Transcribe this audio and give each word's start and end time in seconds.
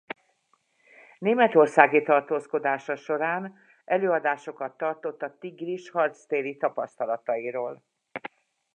Németországi 1.19 2.01
tartózkodása 2.03 2.95
során 2.95 3.57
előadásokat 3.85 4.77
tartott 4.77 5.21
a 5.21 5.37
Tigris 5.37 5.89
harctéri 5.89 6.57
tapasztalatairól. 6.57 7.83